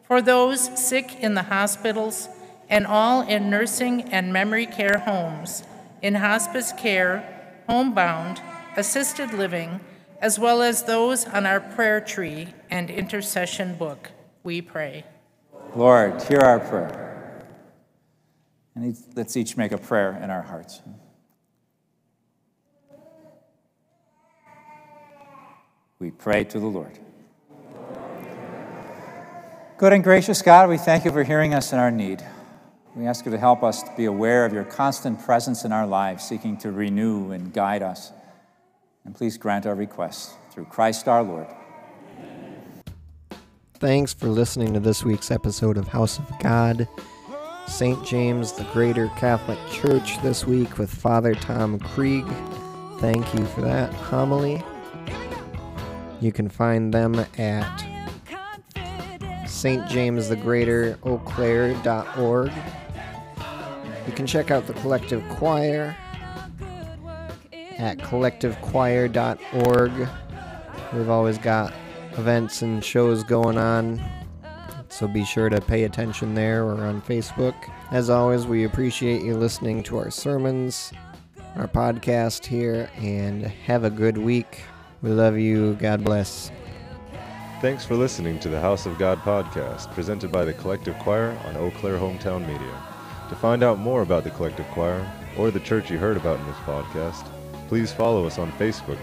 For 0.03 0.21
those 0.21 0.61
sick 0.79 1.19
in 1.19 1.33
the 1.33 1.43
hospitals 1.43 2.29
and 2.69 2.85
all 2.85 3.21
in 3.21 3.49
nursing 3.49 4.03
and 4.13 4.31
memory 4.31 4.67
care 4.67 4.99
homes, 4.99 5.63
in 6.03 6.15
hospice 6.15 6.71
care, 6.71 7.63
homebound, 7.67 8.41
assisted 8.77 9.33
living, 9.33 9.79
as 10.21 10.37
well 10.37 10.61
as 10.61 10.83
those 10.83 11.25
on 11.25 11.47
our 11.47 11.59
prayer 11.59 11.99
tree 11.99 12.53
and 12.69 12.91
intercession 12.91 13.75
book, 13.75 14.11
we 14.43 14.61
pray. 14.61 15.03
Lord, 15.75 16.21
hear 16.23 16.39
our 16.39 16.59
prayer. 16.59 17.04
And 18.75 18.97
let's 19.15 19.37
each 19.37 19.55
make 19.55 19.71
a 19.71 19.77
prayer 19.77 20.19
in 20.21 20.29
our 20.29 20.41
hearts. 20.41 20.81
We 25.97 26.11
pray 26.11 26.43
to 26.43 26.59
the 26.59 26.65
Lord. 26.65 26.99
Good 29.77 29.93
and 29.93 30.03
gracious 30.03 30.41
God, 30.41 30.69
we 30.69 30.77
thank 30.77 31.05
you 31.05 31.11
for 31.11 31.23
hearing 31.23 31.53
us 31.53 31.73
in 31.73 31.79
our 31.79 31.91
need. 31.91 32.23
We 32.95 33.07
ask 33.07 33.25
you 33.25 33.31
to 33.31 33.37
help 33.37 33.63
us 33.63 33.83
to 33.83 33.91
be 33.97 34.05
aware 34.05 34.45
of 34.45 34.53
your 34.53 34.63
constant 34.63 35.23
presence 35.23 35.65
in 35.65 35.71
our 35.71 35.87
lives, 35.87 36.23
seeking 36.23 36.57
to 36.57 36.71
renew 36.71 37.31
and 37.31 37.51
guide 37.51 37.81
us. 37.81 38.11
And 39.03 39.13
please 39.13 39.37
grant 39.37 39.65
our 39.65 39.75
requests 39.75 40.33
through 40.51 40.65
Christ 40.65 41.07
our 41.07 41.23
Lord. 41.23 41.47
Thanks 43.75 44.13
for 44.13 44.27
listening 44.27 44.73
to 44.73 44.79
this 44.79 45.03
week's 45.03 45.29
episode 45.29 45.77
of 45.77 45.89
House 45.89 46.19
of 46.19 46.39
God. 46.39 46.87
St. 47.67 48.05
James 48.05 48.53
the 48.53 48.63
Greater 48.65 49.07
Catholic 49.17 49.59
Church 49.69 50.21
this 50.21 50.45
week 50.45 50.77
with 50.77 50.89
Father 50.89 51.35
Tom 51.35 51.79
Krieg. 51.79 52.25
Thank 52.99 53.33
you 53.33 53.45
for 53.47 53.61
that 53.61 53.93
homily. 53.93 54.63
You 56.21 56.31
can 56.31 56.47
find 56.47 56.93
them 56.93 57.15
at 57.37 57.85
St. 59.47 59.87
James 59.87 60.29
the 60.29 60.35
Greater 60.35 60.97
Eau 61.03 61.17
You 64.07 64.13
can 64.13 64.27
check 64.27 64.51
out 64.51 64.67
the 64.67 64.73
Collective 64.73 65.27
Choir 65.29 65.95
at 67.77 67.97
collectivechoir.org. 67.97 70.09
We've 70.93 71.09
always 71.09 71.37
got 71.37 71.73
events 72.13 72.61
and 72.61 72.83
shows 72.83 73.23
going 73.23 73.57
on, 73.57 74.01
so 74.95 75.07
be 75.07 75.25
sure 75.25 75.49
to 75.49 75.59
pay 75.59 75.83
attention 75.83 76.33
there 76.33 76.63
or 76.63 76.85
on 76.85 77.01
Facebook. 77.01 77.53
As 77.91 78.09
always, 78.09 78.47
we 78.47 78.63
appreciate 78.63 79.23
you 79.23 79.35
listening 79.35 79.83
to 79.83 79.97
our 79.97 80.09
sermons, 80.09 80.93
our 81.57 81.67
podcast 81.67 82.45
here, 82.45 82.89
and 82.95 83.43
have 83.43 83.83
a 83.83 83.89
good 83.89 84.17
week. 84.17 84.61
We 85.01 85.09
love 85.09 85.37
you. 85.37 85.73
God 85.75 86.01
bless. 86.03 86.49
Thanks 87.61 87.83
for 87.83 87.95
listening 87.95 88.39
to 88.39 88.49
the 88.49 88.61
House 88.61 88.85
of 88.85 88.97
God 88.97 89.17
podcast, 89.19 89.93
presented 89.93 90.31
by 90.31 90.45
the 90.45 90.53
Collective 90.53 90.97
Choir 90.99 91.37
on 91.45 91.57
Eau 91.57 91.71
Claire 91.71 91.97
Hometown 91.97 92.47
Media. 92.47 92.81
To 93.29 93.35
find 93.35 93.63
out 93.63 93.79
more 93.79 94.01
about 94.01 94.23
the 94.23 94.31
Collective 94.31 94.67
Choir 94.67 95.05
or 95.37 95.51
the 95.51 95.59
church 95.59 95.91
you 95.91 95.97
heard 95.97 96.15
about 96.15 96.39
in 96.39 96.45
this 96.45 96.55
podcast, 96.57 97.25
please 97.67 97.91
follow 97.91 98.25
us 98.25 98.37
on 98.37 98.49
Facebook 98.53 98.99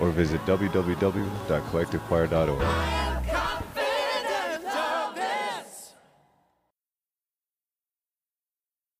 or 0.00 0.10
visit 0.10 0.40
www.collectivechoir.org. 0.46 3.07